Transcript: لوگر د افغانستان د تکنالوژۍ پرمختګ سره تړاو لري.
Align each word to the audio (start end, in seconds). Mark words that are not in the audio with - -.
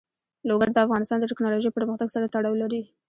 لوگر 0.49 0.69
د 0.71 0.77
افغانستان 0.85 1.17
د 1.19 1.25
تکنالوژۍ 1.31 1.71
پرمختګ 1.77 2.07
سره 2.15 2.31
تړاو 2.33 2.59
لري. 2.61 2.81